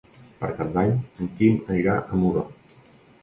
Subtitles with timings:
[0.37, 0.93] Per Cap d'Any
[1.25, 2.47] en Quim anirà a Muro.